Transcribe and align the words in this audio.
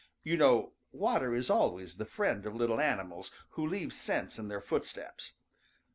You 0.23 0.35
know 0.35 0.73
water 0.91 1.35
is 1.35 1.47
always 1.47 1.97
the 1.97 2.07
friend 2.07 2.47
of 2.47 2.55
little 2.55 2.79
animals 2.81 3.29
who 3.49 3.67
leave 3.67 3.93
scent 3.93 4.39
in 4.39 4.47
their 4.47 4.59
footsteps. 4.59 5.33